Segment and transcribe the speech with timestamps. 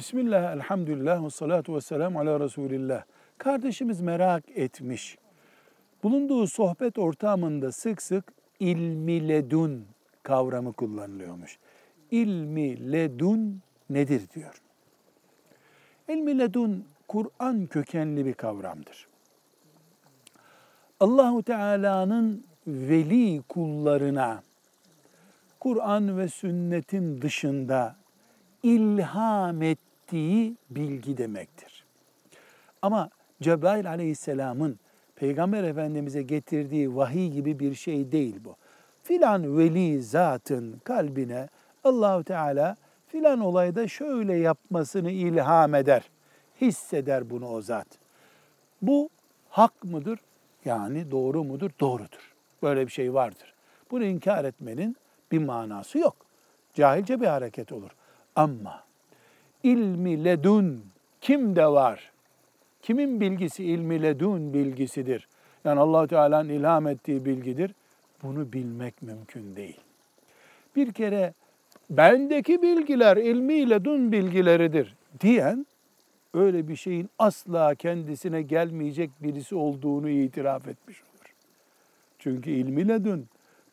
[0.00, 3.02] Bismillah, elhamdülillah ve salatu ve selamu ala Resulillah.
[3.38, 5.18] Kardeşimiz merak etmiş.
[6.02, 9.86] Bulunduğu sohbet ortamında sık sık ilmi ledun
[10.22, 11.58] kavramı kullanılıyormuş.
[12.10, 14.62] İlmi ledun nedir diyor.
[16.08, 19.08] İlmi ledun Kur'an kökenli bir kavramdır.
[21.00, 24.42] Allahu Teala'nın veli kullarına
[25.60, 27.96] Kur'an ve sünnetin dışında
[28.62, 29.89] ilham ettiği
[30.70, 31.84] bilgi demektir.
[32.82, 33.10] Ama
[33.42, 34.78] Cebrail aleyhisselamın
[35.16, 38.56] Peygamber Efendimiz'e getirdiği vahiy gibi bir şey değil bu.
[39.02, 41.48] Filan veli zatın kalbine
[41.84, 46.10] Allahu Teala filan olayda şöyle yapmasını ilham eder.
[46.60, 47.86] Hisseder bunu o zat.
[48.82, 49.10] Bu
[49.48, 50.18] hak mıdır?
[50.64, 51.70] Yani doğru mudur?
[51.80, 52.34] Doğrudur.
[52.62, 53.54] Böyle bir şey vardır.
[53.90, 54.96] Bunu inkar etmenin
[55.32, 56.16] bir manası yok.
[56.74, 57.90] Cahilce bir hareket olur.
[58.36, 58.84] Ama
[59.62, 60.84] ilmi ledun
[61.20, 62.10] kimde var?
[62.82, 65.28] Kimin bilgisi ilmi ledun bilgisidir?
[65.64, 67.74] Yani allah Teala'nın ilham ettiği bilgidir.
[68.22, 69.80] Bunu bilmek mümkün değil.
[70.76, 71.32] Bir kere
[71.90, 75.66] bendeki bilgiler ilmi ledun bilgileridir diyen
[76.34, 81.34] öyle bir şeyin asla kendisine gelmeyecek birisi olduğunu itiraf etmiş olur.
[82.18, 83.26] Çünkü ilmi ledun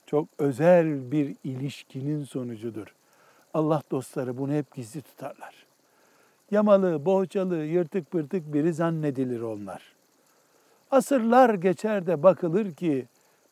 [0.06, 2.96] çok özel bir ilişkinin sonucudur.
[3.54, 5.67] Allah dostları bunu hep gizli tutarlar.
[6.52, 9.82] Yamalı, bohçalı, yırtık pırtık biri zannedilir onlar.
[10.92, 13.06] Asırlar geçer de bakılır ki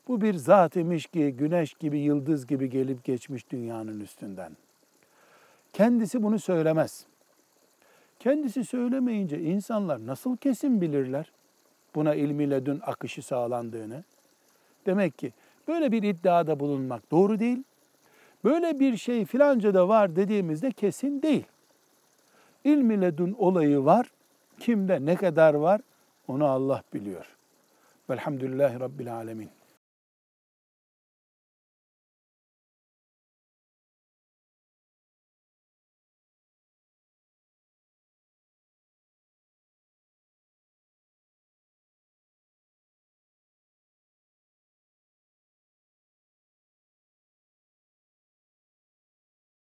[0.07, 4.51] bu bir zat imiş ki güneş gibi, yıldız gibi gelip geçmiş dünyanın üstünden.
[5.73, 7.05] Kendisi bunu söylemez.
[8.19, 11.31] Kendisi söylemeyince insanlar nasıl kesin bilirler
[11.95, 14.03] buna ilmi ledün akışı sağlandığını?
[14.85, 15.33] Demek ki
[15.67, 17.63] böyle bir iddiada bulunmak doğru değil.
[18.43, 21.45] Böyle bir şey filanca da var dediğimizde kesin değil.
[22.65, 24.11] İlmi ledün olayı var.
[24.59, 25.81] Kimde ne kadar var
[26.27, 27.25] onu Allah biliyor.
[28.09, 29.49] Velhamdülillahi Rabbil Alemin.